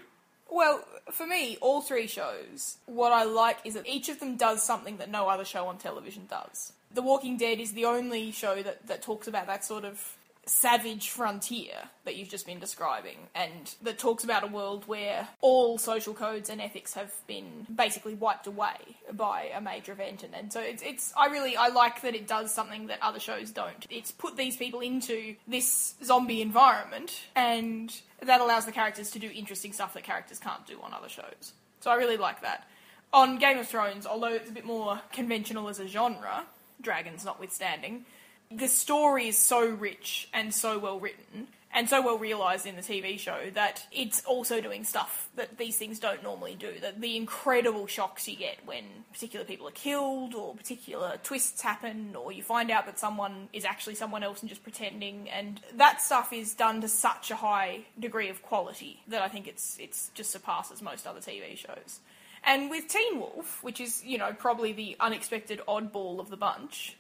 Well, 0.52 0.84
for 1.12 1.28
me, 1.28 1.58
all 1.62 1.82
three 1.82 2.08
shows, 2.08 2.78
what 2.86 3.12
I 3.12 3.24
like 3.24 3.58
is 3.64 3.76
that 3.76 3.88
each 3.88 4.10
of 4.10 4.20
them 4.20 4.36
does 4.36 4.64
something 4.64 4.98
that 4.98 5.10
no 5.10 5.30
other 5.30 5.46
show 5.46 5.68
on 5.68 5.78
television 5.78 6.28
does. 6.30 6.74
The 6.92 7.04
Walking 7.04 7.38
Dead 7.38 7.60
is 7.60 7.74
the 7.74 7.86
only 7.86 8.32
show 8.32 8.64
that, 8.64 8.88
that 8.88 9.04
talks 9.04 9.28
about 9.28 9.46
that 9.48 9.64
sort 9.64 9.86
of 9.86 10.18
savage 10.50 11.10
frontier 11.10 11.76
that 12.06 12.16
you've 12.16 12.30
just 12.30 12.46
been 12.46 12.60
describing, 12.60 13.18
and 13.36 13.76
that 13.84 14.00
talks 14.00 14.24
about 14.24 14.44
a 14.44 14.48
world 14.48 14.88
where 14.88 15.28
all 15.42 15.78
social 15.78 16.14
codes 16.14 16.50
and 16.50 16.60
ethics 16.60 16.94
have 16.94 17.14
been 17.28 17.68
basically 17.74 18.16
wiped 18.16 18.48
away 18.48 18.98
by 19.14 19.50
a 19.56 19.62
major 19.62 19.92
event. 19.92 20.24
And, 20.24 20.34
and 20.34 20.52
so 20.52 20.60
it's, 20.60 20.82
it's, 20.82 21.14
I 21.16 21.28
really, 21.28 21.56
I 21.56 21.68
like 21.68 22.02
that 22.02 22.16
it 22.16 22.28
does 22.28 22.54
something 22.54 22.88
that 22.88 23.00
other 23.02 23.20
shows 23.20 23.52
don't. 23.52 23.86
It's 23.90 24.12
put 24.12 24.38
these 24.38 24.58
people 24.58 24.80
into 24.80 25.36
this 25.48 25.96
zombie 26.04 26.42
environment, 26.42 27.22
and 27.36 27.96
that 28.24 28.42
allows 28.42 28.66
the 28.66 28.72
characters 28.72 29.12
to 29.12 29.20
do 29.20 29.30
interesting 29.34 29.72
stuff 29.72 29.94
that 29.94 30.04
characters 30.04 30.40
can't 30.40 30.66
do 30.66 30.80
on 30.82 30.94
other 30.94 31.10
shows. 31.10 31.54
So 31.80 31.92
I 31.92 31.96
really 31.96 32.18
like 32.18 32.42
that. 32.42 32.68
On 33.14 33.38
Game 33.38 33.58
of 33.58 33.68
Thrones, 33.68 34.06
although 34.06 34.34
it's 34.34 34.50
a 34.50 34.54
bit 34.54 34.66
more 34.66 35.02
conventional 35.14 35.70
as 35.70 35.80
a 35.80 35.88
genre, 35.88 36.46
dragons 36.82 37.26
notwithstanding, 37.26 38.06
the 38.52 38.68
story 38.68 39.28
is 39.28 39.38
so 39.38 39.68
rich 39.68 40.28
and 40.34 40.54
so 40.54 40.80
well 40.80 41.00
written 41.00 41.48
and 41.72 41.88
so 41.88 42.02
well 42.02 42.18
realised 42.18 42.66
in 42.66 42.76
the 42.76 42.82
TV 42.82 43.20
show 43.20 43.52
that 43.54 43.86
it's 43.92 44.26
also 44.26 44.60
doing 44.60 44.84
stuff 44.84 45.30
that 45.36 45.60
these 45.60 45.78
things 45.78 46.00
don't 46.00 46.24
normally 46.24 46.56
do. 46.56 46.74
That 46.82 47.00
the 47.00 47.16
incredible 47.16 47.86
shocks 47.86 48.28
you 48.28 48.36
get 48.36 48.58
when 48.66 48.84
particular 49.14 49.46
people 49.46 49.68
are 49.68 49.72
killed 49.72 50.34
or 50.34 50.56
particular 50.56 51.20
twists 51.22 51.62
happen 51.62 52.16
or 52.16 52.32
you 52.32 52.42
find 52.42 52.72
out 52.72 52.88
that 52.88 52.98
someone 52.98 53.50
is 53.54 53.66
actually 53.66 53.94
someone 53.94 54.24
else 54.24 54.42
and 54.42 54.50
just 54.50 54.64
pretending 54.64 55.30
and 55.30 55.62
that 55.76 56.02
stuff 56.02 56.34
is 56.34 56.56
done 56.56 56.82
to 56.82 56.88
such 56.88 57.30
a 57.30 57.36
high 57.36 57.82
degree 58.00 58.30
of 58.30 58.42
quality 58.42 59.04
that 59.08 59.22
I 59.22 59.28
think 59.28 59.48
it's 59.48 59.78
it's 59.80 60.10
just 60.16 60.32
surpasses 60.32 60.82
most 60.82 61.06
other 61.06 61.20
TV 61.20 61.56
shows. 61.56 62.00
And 62.44 62.70
with 62.70 62.88
Teen 62.88 63.20
Wolf, 63.20 63.62
which 63.64 63.82
is, 63.82 64.04
you 64.04 64.18
know, 64.18 64.34
probably 64.34 64.72
the 64.72 64.96
unexpected 65.00 65.62
oddball 65.68 66.20
of 66.20 66.30
the 66.30 66.38
bunch, 66.38 66.96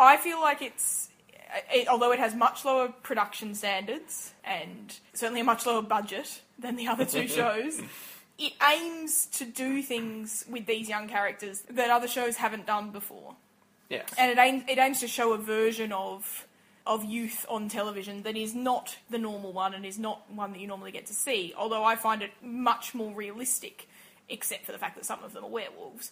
I 0.00 0.16
feel 0.16 0.40
like 0.40 0.62
it's, 0.62 1.08
it, 1.72 1.88
although 1.88 2.12
it 2.12 2.18
has 2.18 2.34
much 2.34 2.64
lower 2.64 2.88
production 2.88 3.54
standards 3.54 4.32
and 4.44 4.94
certainly 5.14 5.42
a 5.42 5.44
much 5.44 5.66
lower 5.66 5.82
budget 5.82 6.40
than 6.58 6.76
the 6.76 6.88
other 6.88 7.04
two 7.04 7.28
shows, 7.40 7.80
it 8.38 8.52
aims 8.72 9.26
to 9.26 9.44
do 9.44 9.82
things 9.82 10.44
with 10.48 10.66
these 10.66 10.88
young 10.88 11.08
characters 11.08 11.62
that 11.70 11.90
other 11.90 12.08
shows 12.08 12.36
haven't 12.36 12.66
done 12.66 12.90
before. 12.90 13.34
Yes. 13.90 14.08
And 14.16 14.30
it 14.30 14.38
aims, 14.38 14.62
it 14.68 14.78
aims 14.78 15.00
to 15.00 15.08
show 15.08 15.32
a 15.32 15.38
version 15.38 15.92
of 15.92 16.46
of 16.86 17.04
youth 17.04 17.44
on 17.48 17.68
television 17.68 18.22
that 18.22 18.36
is 18.36 18.54
not 18.54 18.96
the 19.10 19.18
normal 19.18 19.52
one 19.52 19.74
and 19.74 19.84
is 19.84 19.98
not 19.98 20.22
one 20.32 20.52
that 20.52 20.60
you 20.60 20.66
normally 20.66 20.90
get 20.90 21.06
to 21.06 21.12
see. 21.12 21.52
Although 21.56 21.84
I 21.84 21.94
find 21.94 22.22
it 22.22 22.30
much 22.42 22.94
more 22.94 23.12
realistic, 23.14 23.86
except 24.28 24.64
for 24.64 24.72
the 24.72 24.78
fact 24.78 24.96
that 24.96 25.04
some 25.04 25.22
of 25.22 25.32
them 25.32 25.44
are 25.44 25.50
werewolves. 25.50 26.10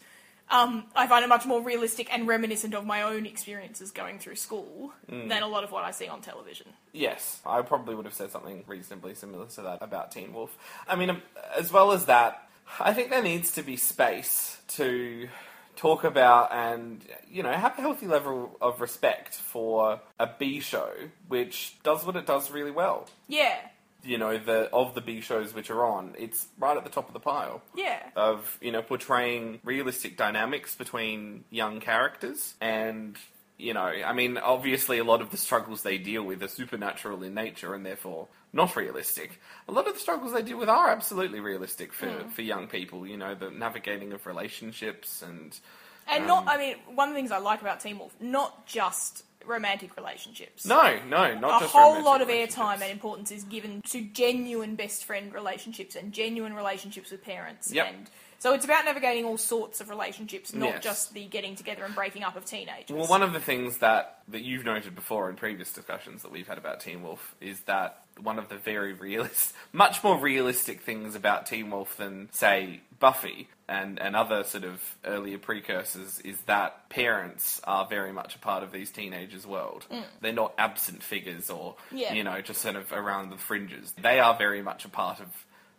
Um, 0.50 0.84
I 0.96 1.06
find 1.06 1.24
it 1.24 1.28
much 1.28 1.44
more 1.44 1.62
realistic 1.62 2.12
and 2.12 2.26
reminiscent 2.26 2.74
of 2.74 2.86
my 2.86 3.02
own 3.02 3.26
experiences 3.26 3.90
going 3.90 4.18
through 4.18 4.36
school 4.36 4.92
than 5.08 5.42
a 5.42 5.46
lot 5.46 5.64
of 5.64 5.72
what 5.72 5.84
I 5.84 5.90
see 5.90 6.08
on 6.08 6.20
television. 6.20 6.68
Yes, 6.92 7.40
I 7.44 7.62
probably 7.62 7.94
would 7.94 8.06
have 8.06 8.14
said 8.14 8.30
something 8.30 8.64
reasonably 8.66 9.14
similar 9.14 9.46
to 9.46 9.62
that 9.62 9.78
about 9.82 10.10
Teen 10.12 10.32
Wolf. 10.32 10.56
I 10.86 10.96
mean, 10.96 11.10
um, 11.10 11.22
as 11.56 11.70
well 11.70 11.92
as 11.92 12.06
that, 12.06 12.48
I 12.80 12.94
think 12.94 13.10
there 13.10 13.22
needs 13.22 13.52
to 13.52 13.62
be 13.62 13.76
space 13.76 14.58
to 14.68 15.28
talk 15.76 16.04
about 16.04 16.52
and, 16.52 17.04
you 17.30 17.42
know, 17.42 17.52
have 17.52 17.78
a 17.78 17.80
healthy 17.80 18.06
level 18.06 18.56
of 18.60 18.80
respect 18.80 19.34
for 19.34 20.00
a 20.18 20.28
B 20.38 20.60
show, 20.60 20.90
which 21.28 21.76
does 21.82 22.04
what 22.04 22.16
it 22.16 22.26
does 22.26 22.50
really 22.50 22.72
well. 22.72 23.08
Yeah, 23.28 23.56
You 24.04 24.16
know, 24.16 24.38
the 24.38 24.70
of 24.72 24.94
the 24.94 25.00
big 25.00 25.24
shows 25.24 25.52
which 25.52 25.70
are 25.70 25.84
on, 25.84 26.14
it's 26.18 26.46
right 26.58 26.76
at 26.76 26.84
the 26.84 26.90
top 26.90 27.08
of 27.08 27.14
the 27.14 27.20
pile. 27.20 27.62
Yeah, 27.74 28.00
of 28.16 28.58
you 28.60 28.72
know 28.72 28.82
portraying 28.82 29.60
realistic 29.64 30.16
dynamics 30.16 30.76
between 30.76 31.44
young 31.50 31.80
characters 31.80 32.54
and 32.60 33.16
you 33.56 33.74
know 33.74 33.80
i 33.80 34.12
mean 34.12 34.38
obviously 34.38 34.98
a 34.98 35.04
lot 35.04 35.20
of 35.20 35.30
the 35.30 35.36
struggles 35.36 35.82
they 35.82 35.98
deal 35.98 36.22
with 36.22 36.40
are 36.44 36.48
supernatural 36.48 37.24
in 37.24 37.34
nature 37.34 37.74
and 37.74 37.84
therefore 37.84 38.28
not 38.52 38.76
realistic. 38.76 39.40
A 39.68 39.72
lot 39.72 39.86
of 39.86 39.94
the 39.94 40.00
struggles 40.00 40.32
they 40.32 40.42
deal 40.42 40.58
with 40.58 40.68
are 40.68 40.88
absolutely 40.88 41.40
realistic 41.40 41.92
for, 41.92 42.08
hmm. 42.08 42.28
for 42.30 42.42
young 42.42 42.66
people 42.66 43.06
you 43.06 43.16
know 43.16 43.34
the 43.34 43.50
navigating 43.50 44.12
of 44.12 44.26
relationships 44.26 45.22
and 45.22 45.58
and 46.06 46.26
not. 46.26 46.44
Um, 46.44 46.48
I 46.48 46.56
mean, 46.56 46.76
one 46.94 47.08
of 47.08 47.14
the 47.14 47.18
things 47.18 47.30
I 47.30 47.38
like 47.38 47.60
about 47.60 47.80
Teen 47.80 47.98
Wolf, 47.98 48.14
not 48.20 48.66
just 48.66 49.24
romantic 49.48 49.96
relationships. 49.96 50.66
no 50.66 50.98
no 51.08 51.38
not 51.38 51.62
a 51.62 51.66
whole 51.66 52.02
lot 52.02 52.20
of 52.20 52.28
airtime 52.28 52.80
and 52.80 52.90
importance 52.90 53.30
is 53.30 53.44
given 53.44 53.80
to 53.82 54.02
genuine 54.02 54.74
best 54.76 55.04
friend 55.04 55.32
relationships 55.32 55.96
and 55.96 56.12
genuine 56.12 56.54
relationships 56.54 57.10
with 57.10 57.22
parents. 57.22 57.72
Yep. 57.72 57.86
And 57.88 58.10
so 58.38 58.52
it's 58.54 58.64
about 58.64 58.84
navigating 58.84 59.24
all 59.24 59.36
sorts 59.38 59.80
of 59.80 59.90
relationships, 59.90 60.52
not 60.54 60.74
Yes. 60.74 60.82
just 60.84 61.14
the 61.14 61.24
getting 61.26 61.56
together 61.56 61.84
and 61.84 61.94
breaking 61.94 62.22
up 62.22 62.36
of 62.36 62.44
teenagers. 62.44 62.90
Well, 62.96 63.06
one 63.06 63.22
of 63.22 63.32
the 63.32 63.40
things 63.40 63.78
that, 63.78 64.18
that 64.28 64.42
you've 64.42 64.64
noted 64.64 64.94
before 64.94 65.28
in 65.30 65.36
previous 65.36 65.72
discussions 65.72 66.22
that 66.22 66.30
we've 66.32 66.46
had 66.48 66.58
about 66.58 66.80
Teen 66.80 67.02
Wolf 67.02 67.34
is 67.40 67.60
that 67.62 68.02
one 68.20 68.38
of 68.38 68.48
the 68.48 68.56
very 68.56 68.92
realist, 68.92 69.54
much 69.72 70.02
more 70.02 70.18
realistic 70.18 70.82
things 70.82 71.14
about 71.14 71.46
Teen 71.46 71.70
Wolf 71.70 71.96
than, 71.96 72.28
say, 72.32 72.80
Buffy 73.00 73.48
and, 73.68 74.00
and 74.00 74.16
other 74.16 74.42
sort 74.42 74.64
of 74.64 74.80
earlier 75.04 75.38
precursors 75.38 76.18
is 76.20 76.36
that 76.46 76.88
parents 76.88 77.60
are 77.64 77.86
very 77.86 78.12
much 78.12 78.34
a 78.34 78.38
part 78.38 78.62
of 78.64 78.72
these 78.72 78.90
teenager's 78.90 79.46
world. 79.46 79.86
Mm. 79.92 80.02
They're 80.20 80.32
not 80.32 80.52
absent 80.58 81.02
figures 81.02 81.48
or 81.48 81.76
Yeah. 81.92 82.12
you 82.14 82.24
know 82.24 82.40
just 82.40 82.60
sort 82.60 82.74
of 82.76 82.90
around 82.92 83.30
the 83.30 83.36
fringes. 83.36 83.92
They 84.00 84.18
are 84.18 84.36
very 84.36 84.62
much 84.62 84.84
a 84.84 84.88
part 84.88 85.20
of 85.20 85.26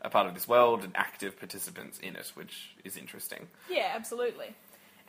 a 0.02 0.10
part 0.10 0.28
of 0.28 0.34
this 0.34 0.48
world 0.48 0.84
and 0.84 0.94
active 0.96 1.38
participants 1.38 2.00
in 2.00 2.16
it, 2.16 2.32
which 2.36 2.76
is 2.84 2.98
interesting. 2.98 3.48
Yeah, 3.70 3.92
absolutely. 3.94 4.56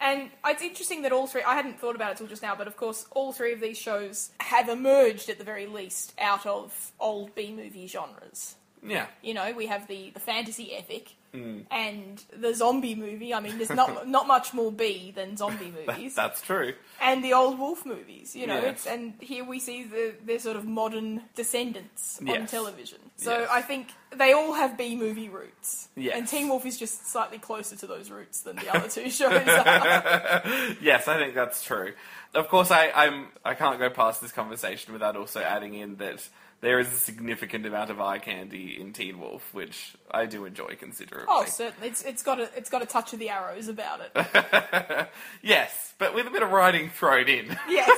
And 0.01 0.31
it's 0.47 0.63
interesting 0.63 1.03
that 1.03 1.13
all 1.13 1.27
three, 1.27 1.43
I 1.43 1.55
hadn't 1.55 1.79
thought 1.79 1.95
about 1.95 2.13
it 2.13 2.17
till 2.17 2.27
just 2.27 2.43
now, 2.43 2.55
but 2.57 2.67
of 2.67 2.77
course, 2.77 3.05
all 3.11 3.33
three 3.33 3.53
of 3.53 3.61
these 3.61 3.79
shows 3.79 4.31
have 4.41 4.69
emerged 4.69 5.29
at 5.29 5.39
the 5.39 5.45
very 5.45 5.67
least 5.67 6.15
out 6.19 6.47
of 6.47 6.93
old 6.99 7.35
B 7.35 7.53
movie 7.53 7.87
genres. 7.87 8.55
Yeah. 8.83 9.07
You 9.23 9.35
know, 9.35 9.53
we 9.53 9.67
have 9.67 9.87
the, 9.89 10.11
the 10.11 10.21
fantasy 10.21 10.75
epic 10.75 11.17
Hmm. 11.33 11.61
and 11.71 12.21
the 12.37 12.53
zombie 12.55 12.95
movie. 12.97 13.33
I 13.33 13.39
mean, 13.41 13.57
there's 13.59 13.71
not 13.71 14.09
not 14.17 14.27
much 14.27 14.53
more 14.53 14.73
B 14.73 15.13
than 15.15 15.37
zombie 15.37 15.73
movies. 15.87 16.15
That's 16.17 16.41
true. 16.43 16.75
and 17.01 17.23
the 17.23 17.33
old 17.35 17.59
wolf 17.59 17.87
movies, 17.87 18.35
you 18.35 18.47
know. 18.49 18.57
Yes. 18.61 18.71
It's, 18.73 18.87
and 18.87 19.15
here 19.21 19.45
we 19.45 19.61
see 19.61 19.85
the, 19.85 20.15
their 20.25 20.39
sort 20.41 20.57
of 20.57 20.65
modern 20.67 21.23
descendants 21.37 22.19
on 22.21 22.27
Yes. 22.27 22.51
television. 22.51 22.99
So 23.17 23.39
Yes. 23.41 23.49
I 23.51 23.63
think 23.63 23.89
they 24.17 24.33
all 24.33 24.55
have 24.55 24.77
B 24.77 24.97
movie 24.97 25.29
roots. 25.29 25.89
Yes. 25.97 26.17
And 26.17 26.27
Teen 26.27 26.49
Wolf 26.49 26.67
is 26.67 26.79
just 26.79 27.07
slightly 27.11 27.39
closer 27.39 27.77
to 27.77 27.87
those 27.87 28.11
roots 28.11 28.41
than 28.41 28.57
the 28.57 28.75
other 28.75 28.89
two 28.89 29.09
shows 29.19 29.33
are. 29.33 30.43
Yes, 30.81 31.07
I 31.09 31.17
think 31.19 31.35
that's 31.35 31.63
true. 31.63 31.93
Of 32.35 32.49
course, 32.49 32.71
I, 32.71 32.91
I'm 32.95 33.27
I 33.45 33.55
can't 33.55 33.79
go 33.79 33.91
past 33.91 34.21
this 34.21 34.33
conversation 34.33 34.93
without 34.93 35.17
also 35.17 35.41
adding 35.41 35.75
in 35.75 35.97
that 35.97 36.29
there 36.61 36.79
is 36.79 36.89
a 36.89 36.97
significant 36.97 37.65
amount 37.67 37.91
of 37.91 38.01
eye 38.01 38.19
candy 38.19 38.79
in 38.81 38.93
Teen 38.93 39.19
Wolf, 39.19 39.43
which 39.53 39.95
I 40.11 40.27
do 40.27 40.45
enjoy 40.45 40.77
considerably. 40.79 41.27
Oh, 41.29 41.45
certainly. 41.47 41.89
It's, 41.89 42.03
it's 42.03 42.23
got 42.23 42.39
a 42.41 42.51
it's 42.57 42.69
got 42.71 42.83
a 42.83 42.87
touch 42.87 43.13
of 43.13 43.19
the 43.19 43.31
arrows 43.31 43.69
about 43.69 44.01
it. 44.03 45.09
yes, 45.43 45.95
but 45.99 46.15
with 46.15 46.27
a 46.27 46.31
bit 46.31 46.43
of 46.43 46.51
writing 46.51 46.91
thrown 46.91 47.29
in, 47.29 47.47
yes, 47.69 47.91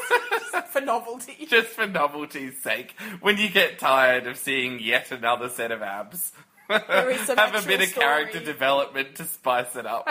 just 0.53 0.69
for 0.69 0.81
novelty. 0.81 1.47
just 1.51 1.69
for 1.69 1.87
novelty's 1.87 2.59
sake. 2.63 2.95
When 3.21 3.37
you 3.39 3.49
get 3.49 3.79
tired 3.79 4.27
of 4.27 4.37
seeing 4.39 4.81
yet 4.81 5.11
another 5.11 5.49
set 5.49 5.73
of 5.73 5.83
abs, 5.83 6.33
There 6.69 7.11
is 7.11 7.21
some 7.23 7.37
have 7.37 7.55
a 7.55 7.67
bit 7.67 7.81
of 7.83 7.89
story. 7.89 8.07
character 8.07 8.41
development 8.41 9.17
to 9.17 9.25
spice 9.25 9.75
it 9.77 9.87
up. 9.87 10.07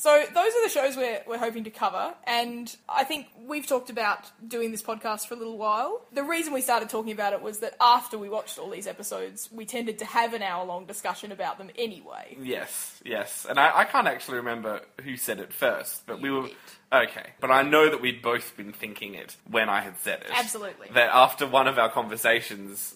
So 0.00 0.24
those 0.32 0.54
are 0.54 0.62
the 0.62 0.70
shows 0.70 0.96
we're, 0.96 1.20
we're 1.26 1.36
hoping 1.36 1.64
to 1.64 1.70
cover, 1.70 2.14
and 2.26 2.74
I 2.88 3.04
think 3.04 3.26
we've 3.46 3.66
talked 3.66 3.90
about 3.90 4.30
doing 4.48 4.70
this 4.70 4.82
podcast 4.82 5.26
for 5.26 5.34
a 5.34 5.36
little 5.36 5.58
while. 5.58 6.00
The 6.14 6.22
reason 6.22 6.54
we 6.54 6.62
started 6.62 6.88
talking 6.88 7.12
about 7.12 7.34
it 7.34 7.42
was 7.42 7.58
that 7.58 7.74
after 7.82 8.16
we 8.16 8.30
watched 8.30 8.58
all 8.58 8.70
these 8.70 8.86
episodes, 8.86 9.50
we 9.52 9.66
tended 9.66 9.98
to 9.98 10.06
have 10.06 10.32
an 10.32 10.40
hour 10.40 10.64
long 10.64 10.86
discussion 10.86 11.32
about 11.32 11.58
them 11.58 11.68
anyway. 11.76 12.38
Yes, 12.40 12.98
yes. 13.04 13.46
And 13.46 13.60
I, 13.60 13.80
I 13.80 13.84
can't 13.84 14.06
actually 14.06 14.38
remember 14.38 14.80
who 15.04 15.18
said 15.18 15.38
it 15.38 15.52
first, 15.52 16.06
but 16.06 16.22
we 16.22 16.30
were. 16.30 16.48
Okay. 16.90 17.32
But 17.38 17.50
I 17.50 17.60
know 17.60 17.90
that 17.90 18.00
we'd 18.00 18.22
both 18.22 18.56
been 18.56 18.72
thinking 18.72 19.12
it 19.12 19.36
when 19.50 19.68
I 19.68 19.82
had 19.82 19.98
said 19.98 20.22
it. 20.22 20.30
Absolutely. 20.32 20.88
That 20.94 21.10
after 21.12 21.46
one 21.46 21.68
of 21.68 21.78
our 21.78 21.90
conversations, 21.90 22.94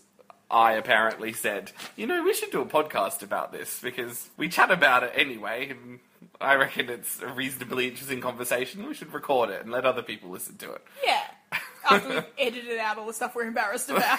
I 0.51 0.73
apparently 0.73 1.35
said, 1.35 1.73
you 1.97 2.07
know, 2.07 2.23
we 2.23 2.33
should 2.33 2.51
do 2.51 2.63
a 2.63 2.67
podcast 2.67 3.23
about 3.23 3.53
this 3.53 3.81
because 3.81 4.31
we 4.39 4.49
chat 4.49 4.71
about 4.71 5.03
it 5.03 5.13
anyway, 5.15 5.69
and 5.69 5.99
I 6.41 6.55
reckon 6.57 6.89
it's 6.91 7.21
a 7.23 7.29
reasonably 7.29 7.89
interesting 7.89 8.21
conversation. 8.21 8.87
We 8.87 8.95
should 8.95 9.13
record 9.13 9.51
it 9.51 9.63
and 9.63 9.71
let 9.71 9.85
other 9.85 10.03
people 10.03 10.31
listen 10.31 10.57
to 10.59 10.73
it. 10.73 10.85
Yeah. 11.05 11.23
After 11.91 12.09
we've 12.09 12.25
edited 12.39 12.79
out 12.79 12.99
all 12.99 13.07
the 13.07 13.13
stuff 13.13 13.35
we're 13.35 13.47
embarrassed 13.47 13.91
about. 13.91 14.19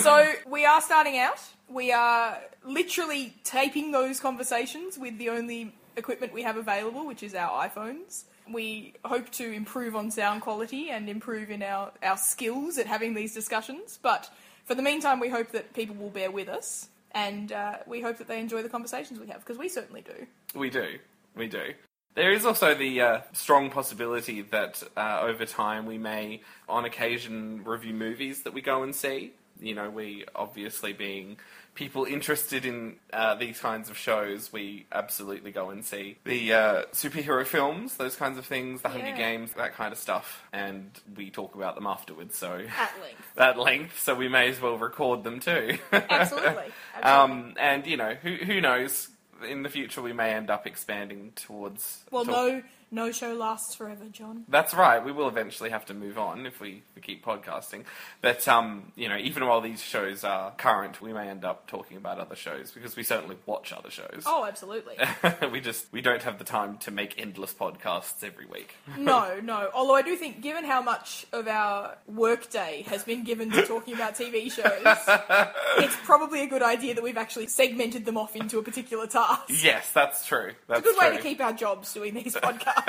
so 0.00 0.32
we 0.46 0.64
are 0.64 0.80
starting 0.80 1.18
out. 1.18 1.40
We 1.68 1.92
are 1.92 2.38
literally 2.64 3.34
taping 3.44 3.92
those 3.92 4.20
conversations 4.20 4.98
with 4.98 5.18
the 5.18 5.30
only 5.30 5.74
equipment 5.96 6.32
we 6.32 6.42
have 6.42 6.56
available, 6.56 7.06
which 7.06 7.22
is 7.22 7.34
our 7.34 7.68
iPhones. 7.68 8.24
We 8.50 8.94
hope 9.04 9.30
to 9.32 9.50
improve 9.50 9.96
on 9.96 10.10
sound 10.10 10.42
quality 10.42 10.90
and 10.90 11.08
improve 11.08 11.50
in 11.50 11.62
our, 11.62 11.92
our 12.02 12.16
skills 12.16 12.78
at 12.78 12.86
having 12.86 13.14
these 13.14 13.34
discussions. 13.34 13.98
But 14.00 14.30
for 14.64 14.74
the 14.74 14.82
meantime, 14.82 15.18
we 15.20 15.28
hope 15.28 15.50
that 15.52 15.74
people 15.74 15.96
will 15.96 16.10
bear 16.10 16.30
with 16.30 16.48
us. 16.48 16.88
And 17.16 17.50
uh, 17.50 17.78
we 17.86 18.02
hope 18.02 18.18
that 18.18 18.28
they 18.28 18.38
enjoy 18.38 18.62
the 18.62 18.68
conversations 18.68 19.18
we 19.18 19.26
have, 19.28 19.40
because 19.40 19.56
we 19.56 19.70
certainly 19.70 20.02
do. 20.02 20.26
We 20.54 20.68
do. 20.68 20.98
We 21.34 21.48
do. 21.48 21.72
There 22.14 22.30
is 22.30 22.44
also 22.44 22.74
the 22.74 23.00
uh, 23.00 23.20
strong 23.32 23.70
possibility 23.70 24.42
that 24.42 24.82
uh, 24.98 25.20
over 25.22 25.46
time 25.46 25.86
we 25.86 25.96
may, 25.96 26.42
on 26.68 26.84
occasion, 26.84 27.64
review 27.64 27.94
movies 27.94 28.42
that 28.42 28.52
we 28.52 28.60
go 28.60 28.82
and 28.82 28.94
see. 28.94 29.32
You 29.66 29.74
know, 29.74 29.90
we 29.90 30.24
obviously 30.34 30.92
being 30.92 31.36
people 31.74 32.04
interested 32.04 32.64
in 32.64 32.96
uh, 33.12 33.34
these 33.34 33.60
kinds 33.60 33.90
of 33.90 33.98
shows, 33.98 34.50
we 34.52 34.86
absolutely 34.90 35.52
go 35.52 35.68
and 35.70 35.84
see 35.84 36.16
the 36.24 36.52
uh, 36.52 36.82
superhero 36.92 37.44
films, 37.44 37.96
those 37.98 38.16
kinds 38.16 38.38
of 38.38 38.46
things, 38.46 38.80
the 38.80 38.88
Hunger 38.88 39.14
Games, 39.14 39.52
that 39.52 39.74
kind 39.74 39.92
of 39.92 39.98
stuff, 39.98 40.42
and 40.52 40.90
we 41.16 41.28
talk 41.30 41.54
about 41.54 41.74
them 41.74 41.86
afterwards. 41.86 42.36
So 42.36 42.52
At 42.78 42.92
length. 43.00 43.22
at 43.38 43.58
length, 43.58 44.00
so 44.00 44.14
we 44.14 44.28
may 44.28 44.48
as 44.48 44.60
well 44.60 44.78
record 44.78 45.22
them 45.22 45.38
too. 45.38 45.76
Absolutely. 45.92 46.08
Absolutely. 46.10 46.72
Um, 47.02 47.54
and 47.60 47.86
you 47.86 47.96
know, 47.98 48.14
who 48.14 48.34
who 48.36 48.60
knows? 48.60 49.08
In 49.46 49.62
the 49.62 49.68
future, 49.68 50.00
we 50.00 50.14
may 50.14 50.32
end 50.32 50.48
up 50.48 50.66
expanding 50.66 51.32
towards. 51.36 52.04
well, 52.10 52.24
to- 52.24 52.30
no, 52.30 52.62
no 52.90 53.10
show 53.12 53.34
lasts 53.34 53.74
forever, 53.74 54.04
John. 54.10 54.44
That's 54.48 54.72
right. 54.74 55.04
We 55.04 55.12
will 55.12 55.28
eventually 55.28 55.70
have 55.70 55.84
to 55.86 55.94
move 55.94 56.18
on 56.18 56.46
if 56.46 56.60
we, 56.60 56.82
we 56.94 57.02
keep 57.02 57.24
podcasting. 57.24 57.84
But 58.20 58.46
um, 58.48 58.92
you 58.94 59.08
know, 59.08 59.16
even 59.16 59.46
while 59.46 59.60
these 59.60 59.82
shows 59.82 60.24
are 60.24 60.52
current, 60.52 61.00
we 61.02 61.12
may 61.12 61.28
end 61.28 61.44
up 61.44 61.66
talking 61.66 61.96
about 61.96 62.18
other 62.18 62.36
shows 62.36 62.70
because 62.70 62.96
we 62.96 63.02
certainly 63.02 63.36
watch 63.46 63.72
other 63.72 63.90
shows. 63.90 64.22
Oh, 64.24 64.44
absolutely. 64.46 64.96
we 65.52 65.60
just 65.60 65.86
we 65.92 66.00
don't 66.00 66.22
have 66.22 66.38
the 66.38 66.44
time 66.44 66.78
to 66.78 66.90
make 66.90 67.20
endless 67.20 67.52
podcasts 67.52 68.22
every 68.22 68.46
week. 68.46 68.74
No, 68.98 69.38
no. 69.40 69.68
Although 69.74 69.94
I 69.94 70.02
do 70.02 70.16
think, 70.16 70.40
given 70.40 70.64
how 70.64 70.82
much 70.82 71.26
of 71.32 71.46
our 71.46 71.96
workday 72.08 72.82
has 72.88 73.04
been 73.04 73.22
given 73.24 73.50
to 73.52 73.62
talking 73.64 73.94
about 73.94 74.14
TV 74.16 74.50
shows, 74.50 74.64
it's 75.78 75.96
probably 76.04 76.42
a 76.42 76.46
good 76.46 76.62
idea 76.62 76.94
that 76.94 77.04
we've 77.04 77.16
actually 77.18 77.46
segmented 77.46 78.04
them 78.04 78.16
off 78.16 78.34
into 78.34 78.58
a 78.58 78.62
particular 78.62 79.06
task. 79.06 79.42
Yes, 79.62 79.92
that's 79.92 80.26
true. 80.26 80.52
That's 80.66 80.80
it's 80.80 80.88
a 80.88 80.92
Good 80.92 80.98
true. 80.98 81.10
way 81.10 81.16
to 81.16 81.22
keep 81.22 81.40
our 81.40 81.52
jobs 81.52 81.92
doing 81.94 82.14
these 82.14 82.34
podcasts. 82.34 82.75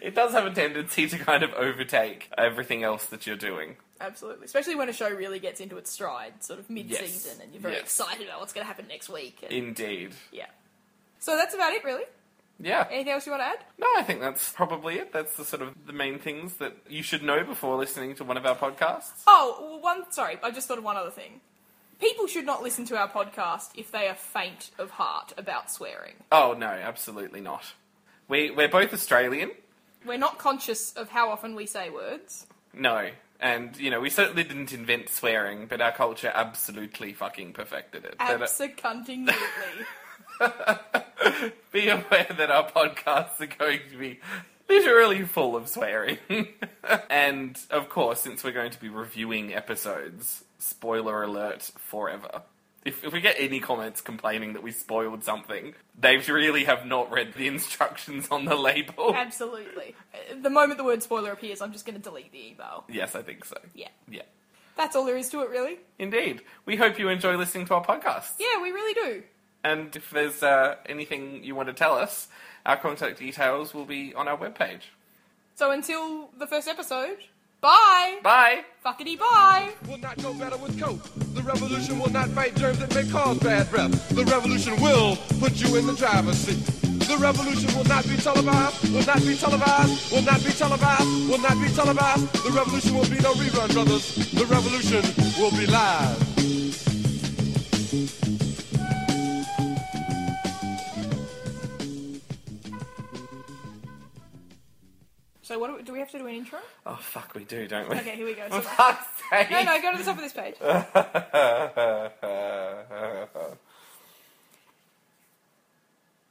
it 0.00 0.14
does 0.14 0.32
have 0.32 0.46
a 0.46 0.50
tendency 0.50 1.08
to 1.08 1.18
kind 1.18 1.42
of 1.42 1.52
overtake 1.54 2.30
everything 2.36 2.82
else 2.82 3.06
that 3.06 3.26
you're 3.26 3.36
doing. 3.36 3.76
Absolutely. 4.00 4.44
Especially 4.46 4.74
when 4.74 4.88
a 4.88 4.92
show 4.92 5.08
really 5.10 5.38
gets 5.38 5.60
into 5.60 5.76
its 5.76 5.90
stride, 5.90 6.42
sort 6.42 6.58
of 6.58 6.68
mid 6.68 6.92
season, 6.94 7.40
and 7.42 7.52
you're 7.52 7.60
very 7.62 7.74
Yes. 7.74 7.82
excited 7.84 8.26
about 8.26 8.40
what's 8.40 8.52
going 8.52 8.64
to 8.64 8.68
happen 8.68 8.86
next 8.88 9.08
week. 9.08 9.38
And, 9.42 9.52
Indeed. 9.52 10.12
yeah. 10.32 10.46
So 11.20 11.36
that's 11.36 11.54
about 11.54 11.72
it, 11.72 11.84
really. 11.84 12.04
Yeah. 12.60 12.86
Anything 12.90 13.12
else 13.12 13.26
you 13.26 13.32
want 13.32 13.42
to 13.42 13.46
add? 13.46 13.58
No, 13.78 13.86
I 13.96 14.02
think 14.02 14.20
that's 14.20 14.52
probably 14.52 14.96
it. 14.98 15.12
That's 15.12 15.36
the 15.36 15.44
sort 15.44 15.62
of 15.62 15.74
the 15.86 15.92
main 15.92 16.18
things 16.18 16.54
that 16.56 16.76
you 16.88 17.02
should 17.02 17.22
know 17.22 17.42
before 17.44 17.76
listening 17.76 18.14
to 18.16 18.24
one 18.24 18.36
of 18.36 18.46
our 18.46 18.54
podcasts. 18.56 19.22
Oh, 19.26 19.56
well, 19.60 19.80
one. 19.80 20.12
Sorry, 20.12 20.38
I 20.42 20.50
just 20.50 20.68
thought 20.68 20.78
of 20.78 20.84
one 20.84 20.96
other 20.96 21.10
thing. 21.10 21.40
People 22.00 22.26
should 22.26 22.44
not 22.44 22.62
listen 22.62 22.84
to 22.86 22.96
our 22.96 23.08
podcast 23.08 23.70
if 23.76 23.90
they 23.90 24.08
are 24.08 24.14
faint 24.14 24.70
of 24.78 24.90
heart 24.90 25.32
about 25.38 25.70
swearing. 25.70 26.14
Oh 26.30 26.54
no, 26.58 26.66
absolutely 26.66 27.40
not. 27.40 27.72
We 28.28 28.50
we're 28.50 28.68
both 28.68 28.92
Australian. 28.92 29.50
We're 30.06 30.18
not 30.18 30.38
conscious 30.38 30.92
of 30.92 31.08
how 31.08 31.30
often 31.30 31.54
we 31.54 31.66
say 31.66 31.90
words. 31.90 32.46
No. 32.72 33.10
And, 33.40 33.76
you 33.76 33.90
know, 33.90 34.00
we 34.00 34.10
certainly 34.10 34.44
didn't 34.44 34.72
invent 34.72 35.08
swearing, 35.08 35.66
but 35.66 35.80
our 35.80 35.92
culture 35.92 36.30
absolutely 36.32 37.12
fucking 37.12 37.52
perfected 37.52 38.04
it. 38.04 38.16
Uh, 38.18 38.38
Absolutely. 38.40 39.34
be 41.72 41.88
aware 41.88 42.26
that 42.38 42.50
our 42.50 42.70
podcasts 42.70 43.40
are 43.40 43.46
going 43.46 43.80
to 43.90 43.98
be 43.98 44.20
literally 44.68 45.22
full 45.24 45.56
of 45.56 45.68
swearing. 45.68 46.18
and, 47.10 47.58
of 47.70 47.88
course, 47.88 48.20
since 48.20 48.44
we're 48.44 48.52
going 48.52 48.70
to 48.70 48.80
be 48.80 48.88
reviewing 48.88 49.52
episodes, 49.54 50.44
spoiler 50.58 51.22
alert 51.22 51.70
forever. 51.76 52.42
If, 52.84 53.02
if 53.02 53.12
we 53.12 53.20
get 53.20 53.36
any 53.38 53.60
comments 53.60 54.02
complaining 54.02 54.52
that 54.52 54.62
we 54.62 54.70
spoiled 54.70 55.24
something, 55.24 55.74
they 55.98 56.18
really 56.18 56.64
have 56.64 56.84
not 56.84 57.10
read 57.10 57.32
the 57.34 57.46
instructions 57.46 58.28
on 58.30 58.44
the 58.44 58.56
label. 58.56 59.14
Absolutely. 59.14 59.94
The 60.42 60.50
moment 60.50 60.76
the 60.76 60.84
word 60.84 61.02
spoiler 61.02 61.32
appears, 61.32 61.62
I'm 61.62 61.72
just 61.72 61.86
going 61.86 61.96
to 61.96 62.02
delete 62.02 62.32
the 62.32 62.48
email. 62.48 62.84
Yes, 62.88 63.14
I 63.14 63.22
think 63.22 63.46
so. 63.46 63.56
Yeah. 63.74 63.88
Yeah. 64.10 64.22
That's 64.76 64.96
all 64.96 65.06
there 65.06 65.16
is 65.16 65.30
to 65.30 65.40
it, 65.40 65.50
really. 65.50 65.78
Indeed. 65.98 66.42
We 66.66 66.76
hope 66.76 66.98
you 66.98 67.08
enjoy 67.08 67.36
listening 67.36 67.66
to 67.66 67.74
our 67.74 67.84
podcast. 67.84 68.32
Yeah, 68.38 68.60
we 68.60 68.70
really 68.70 68.94
do. 68.94 69.22
And 69.62 69.94
if 69.96 70.10
there's 70.10 70.42
uh, 70.42 70.76
anything 70.84 71.42
you 71.42 71.54
want 71.54 71.68
to 71.68 71.74
tell 71.74 71.96
us, 71.96 72.28
our 72.66 72.76
contact 72.76 73.18
details 73.18 73.72
will 73.72 73.86
be 73.86 74.12
on 74.14 74.28
our 74.28 74.36
webpage. 74.36 74.82
So 75.54 75.70
until 75.70 76.30
the 76.36 76.46
first 76.46 76.68
episode, 76.68 77.18
bye! 77.64 78.18
Bye! 78.22 78.64
Fuckity 78.84 79.18
bye! 79.18 79.70
will 79.88 79.96
not 79.96 80.20
go 80.22 80.34
better 80.34 80.58
with 80.58 80.78
coke. 80.78 81.02
The 81.32 81.40
revolution 81.40 81.98
will 81.98 82.10
not 82.10 82.28
fight 82.30 82.54
germs 82.56 82.78
that 82.80 82.94
may 82.94 83.10
cause 83.10 83.38
bad 83.38 83.70
breath. 83.70 84.08
The 84.10 84.24
revolution 84.26 84.78
will 84.82 85.16
put 85.40 85.52
you 85.62 85.76
in 85.76 85.86
the 85.86 85.94
driver's 85.94 86.36
seat. 86.36 86.60
The 87.08 87.16
revolution 87.16 87.74
will 87.74 87.84
not 87.84 88.04
be 88.04 88.16
televised, 88.16 88.92
will 88.92 89.06
not 89.06 89.20
be 89.24 89.34
televised, 89.34 90.12
will 90.12 90.22
not 90.22 90.44
be 90.44 90.50
televised, 90.52 91.28
will 91.30 91.38
not 91.38 91.56
be 91.60 91.68
televised. 91.68 92.32
The 92.44 92.50
revolution 92.50 92.94
will 92.94 93.08
be 93.08 93.18
no 93.20 93.32
rerun, 93.32 93.72
brothers. 93.72 94.14
The 94.32 94.44
revolution 94.44 95.02
will 95.40 95.50
be 95.52 95.66
live. 95.66 96.34
So 105.54 105.60
what 105.60 105.68
do 105.70 105.76
we, 105.76 105.82
do 105.84 105.92
we 105.92 106.00
have 106.00 106.10
to 106.10 106.18
do 106.18 106.26
an 106.26 106.34
intro? 106.34 106.58
Oh 106.84 106.96
fuck, 107.00 107.32
we 107.32 107.44
do, 107.44 107.68
don't 107.68 107.88
we? 107.88 107.94
Okay, 107.94 108.16
here 108.16 108.26
we 108.26 108.34
go. 108.34 108.42
So, 108.50 108.60
no, 109.50 109.62
no, 109.62 109.80
go 109.80 109.92
to 109.92 109.98
the 109.98 110.04
top 110.04 110.16
of 110.16 110.22
this 110.22 110.32
page. 110.32 110.56